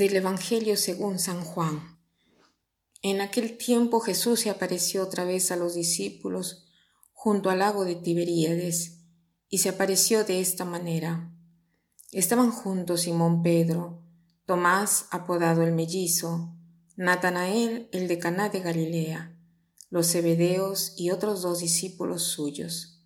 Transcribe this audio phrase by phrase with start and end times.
[0.00, 1.98] Del Evangelio según San Juan.
[3.02, 6.64] En aquel tiempo Jesús se apareció otra vez a los discípulos
[7.12, 9.02] junto al lago de Tiberíades
[9.50, 11.30] y se apareció de esta manera.
[12.12, 14.02] Estaban juntos Simón Pedro,
[14.46, 16.56] Tomás apodado el mellizo,
[16.96, 19.36] Natanael el de Caná de Galilea,
[19.90, 23.04] los Zebedeos y otros dos discípulos suyos.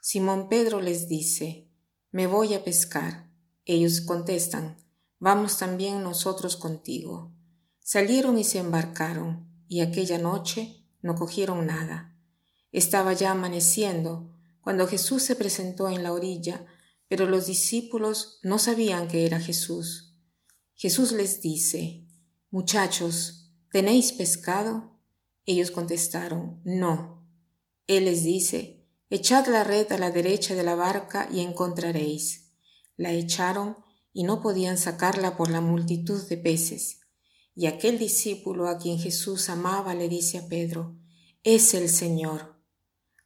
[0.00, 1.70] Simón Pedro les dice,
[2.10, 3.30] Me voy a pescar.
[3.64, 4.81] Ellos contestan,
[5.22, 7.32] Vamos también nosotros contigo.
[7.78, 12.18] Salieron y se embarcaron, y aquella noche no cogieron nada.
[12.72, 16.66] Estaba ya amaneciendo cuando Jesús se presentó en la orilla,
[17.06, 20.16] pero los discípulos no sabían que era Jesús.
[20.74, 22.04] Jesús les dice,
[22.50, 24.98] Muchachos, ¿tenéis pescado?
[25.46, 27.24] Ellos contestaron, No.
[27.86, 32.56] Él les dice, Echad la red a la derecha de la barca y encontraréis.
[32.96, 33.76] La echaron
[34.12, 37.00] y no podían sacarla por la multitud de peces.
[37.54, 40.96] Y aquel discípulo a quien Jesús amaba le dice a Pedro,
[41.42, 42.56] es el Señor.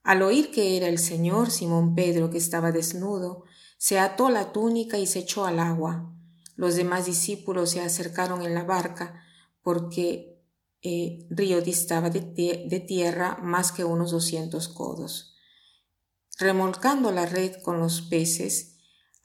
[0.03, 3.45] Al oír que era el Señor, Simón Pedro, que estaba desnudo,
[3.79, 6.13] se ató la túnica y se echó al agua.
[6.55, 9.23] Los demás discípulos se acercaron en la barca,
[9.63, 10.41] porque
[10.83, 15.37] eh, río distaba de, de tierra más que unos doscientos codos.
[16.39, 18.76] Remolcando la red con los peces,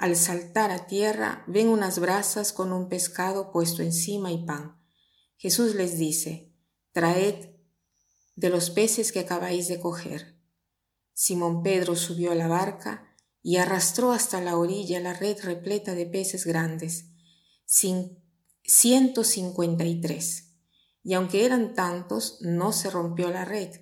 [0.01, 4.81] al saltar a tierra ven unas brasas con un pescado puesto encima y pan.
[5.37, 6.51] Jesús les dice,
[6.91, 7.51] Traed
[8.35, 10.41] de los peces que acabáis de coger.
[11.13, 16.07] Simón Pedro subió a la barca y arrastró hasta la orilla la red repleta de
[16.07, 17.11] peces grandes,
[17.63, 20.55] ciento cincuenta y tres.
[21.03, 23.81] Y aunque eran tantos, no se rompió la red.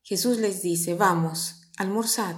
[0.00, 2.36] Jesús les dice, Vamos, almorzad.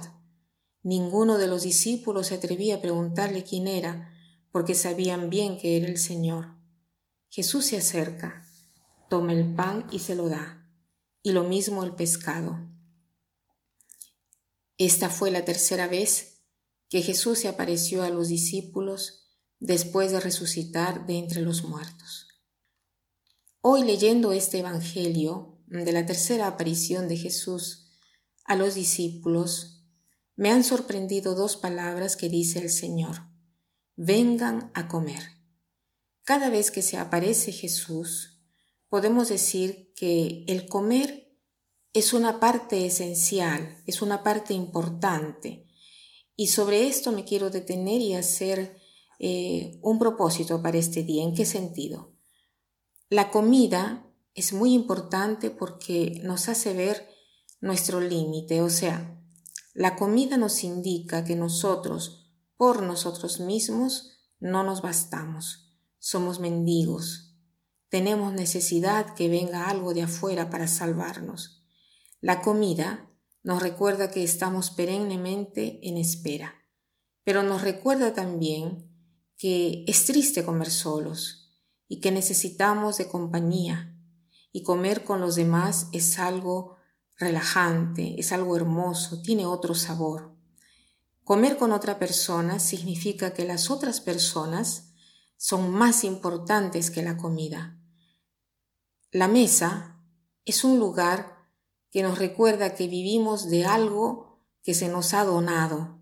[0.83, 4.13] Ninguno de los discípulos se atrevía a preguntarle quién era,
[4.51, 6.55] porque sabían bien que era el Señor.
[7.29, 8.45] Jesús se acerca,
[9.09, 10.67] toma el pan y se lo da,
[11.21, 12.59] y lo mismo el pescado.
[14.77, 16.41] Esta fue la tercera vez
[16.89, 22.27] que Jesús se apareció a los discípulos después de resucitar de entre los muertos.
[23.61, 27.91] Hoy leyendo este Evangelio de la tercera aparición de Jesús
[28.43, 29.80] a los discípulos,
[30.41, 33.27] me han sorprendido dos palabras que dice el Señor.
[33.95, 35.21] Vengan a comer.
[36.23, 38.41] Cada vez que se aparece Jesús,
[38.89, 41.37] podemos decir que el comer
[41.93, 45.67] es una parte esencial, es una parte importante.
[46.35, 48.81] Y sobre esto me quiero detener y hacer
[49.19, 51.21] eh, un propósito para este día.
[51.23, 52.15] ¿En qué sentido?
[53.09, 57.07] La comida es muy importante porque nos hace ver
[57.59, 59.20] nuestro límite, o sea,
[59.73, 65.77] la comida nos indica que nosotros, por nosotros mismos, no nos bastamos.
[65.99, 67.37] Somos mendigos.
[67.89, 71.63] Tenemos necesidad que venga algo de afuera para salvarnos.
[72.19, 73.09] La comida
[73.43, 76.53] nos recuerda que estamos perennemente en espera,
[77.23, 78.89] pero nos recuerda también
[79.37, 81.49] que es triste comer solos
[81.87, 83.97] y que necesitamos de compañía
[84.51, 86.77] y comer con los demás es algo
[87.21, 90.35] relajante, es algo hermoso, tiene otro sabor.
[91.23, 94.91] Comer con otra persona significa que las otras personas
[95.37, 97.79] son más importantes que la comida.
[99.11, 100.03] La mesa
[100.45, 101.47] es un lugar
[101.89, 105.99] que nos recuerda que vivimos de algo que se nos ha donado,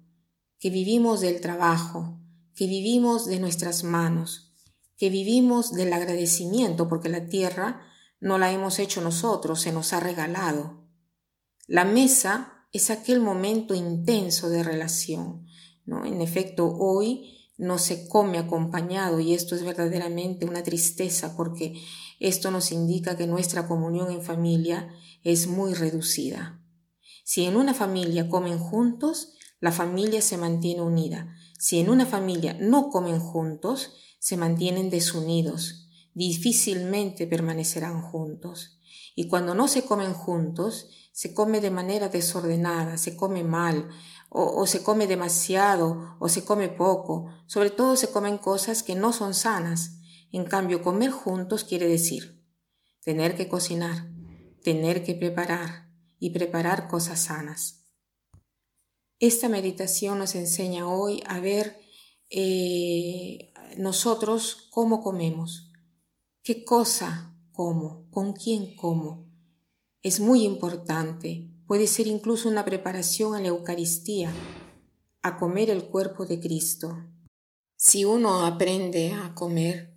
[0.60, 2.20] que vivimos del trabajo,
[2.56, 4.54] que vivimos de nuestras manos,
[4.98, 7.82] que vivimos del agradecimiento porque la tierra
[8.20, 10.89] no la hemos hecho nosotros, se nos ha regalado.
[11.70, 15.46] La mesa es aquel momento intenso de relación.
[15.86, 16.04] ¿no?
[16.04, 21.80] En efecto, hoy no se come acompañado y esto es verdaderamente una tristeza porque
[22.20, 24.90] esto nos indica que nuestra comunión en familia
[25.24, 26.60] es muy reducida.
[27.24, 31.36] Si en una familia comen juntos, la familia se mantiene unida.
[31.60, 35.88] Si en una familia no comen juntos, se mantienen desunidos.
[36.14, 38.80] Difícilmente permanecerán juntos.
[39.16, 43.90] Y cuando no se comen juntos, se come de manera desordenada, se come mal,
[44.30, 49.12] o, se come demasiado, o se come poco, sobre todo se comen cosas que no
[49.12, 50.00] son sanas.
[50.32, 52.40] En cambio, comer juntos quiere decir
[53.04, 54.08] tener que cocinar,
[54.64, 55.90] tener que preparar
[56.20, 57.86] y preparar cosas sanas.
[59.20, 61.82] Esta meditación nos enseña hoy a ver
[62.30, 65.69] eh, nosotros cómo comemos,
[66.50, 69.30] qué cosa como, con quién como,
[70.02, 74.34] es muy importante, puede ser incluso una preparación a la Eucaristía,
[75.22, 77.06] a comer el cuerpo de Cristo.
[77.76, 79.96] Si uno aprende a comer,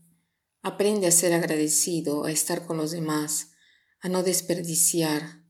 [0.64, 3.52] Aprende a ser agradecido, a estar con los demás,
[4.00, 5.42] a no desperdiciar,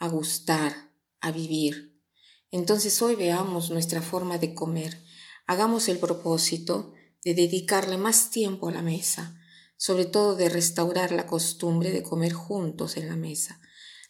[0.00, 2.02] a gustar, a vivir.
[2.50, 5.02] Entonces hoy veamos nuestra forma de comer.
[5.46, 6.92] Hagamos el propósito
[7.24, 9.40] de dedicarle más tiempo a la mesa,
[9.78, 13.62] sobre todo de restaurar la costumbre de comer juntos en la mesa.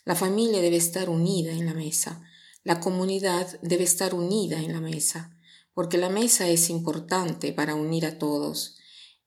[0.04, 2.20] La familia debe estar unida en la mesa.
[2.64, 5.38] La comunidad debe estar unida en la mesa,
[5.72, 8.78] porque la mesa es importante para unir a todos,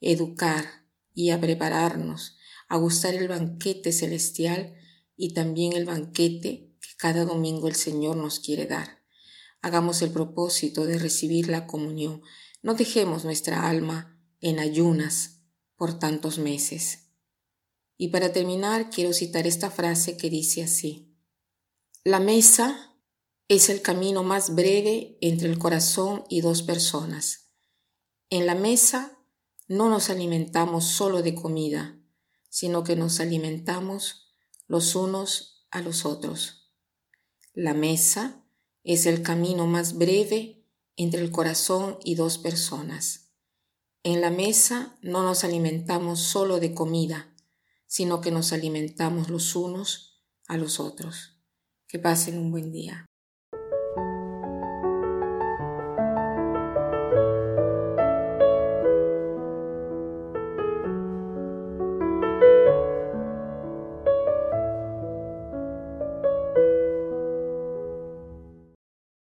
[0.02, 0.82] educar,
[1.14, 4.76] y a prepararnos a gustar el banquete celestial
[5.18, 9.04] y también el banquete que cada domingo el Señor nos quiere dar.
[9.62, 12.22] Hagamos el propósito de recibir la comunión.
[12.64, 15.41] No dejemos nuestra alma en ayunas
[15.82, 17.08] por tantos meses.
[17.98, 21.18] Y para terminar, quiero citar esta frase que dice así.
[22.04, 22.96] La mesa
[23.48, 27.50] es el camino más breve entre el corazón y dos personas.
[28.30, 29.18] En la mesa
[29.68, 32.00] no nos alimentamos solo de comida,
[32.48, 34.36] sino que nos alimentamos
[34.68, 36.72] los unos a los otros.
[37.56, 38.46] La mesa
[38.84, 40.64] es el camino más breve
[40.96, 43.31] entre el corazón y dos personas.
[44.04, 47.36] En la mesa no nos alimentamos solo de comida,
[47.86, 51.38] sino que nos alimentamos los unos a los otros.
[51.88, 53.06] Que pasen un buen día.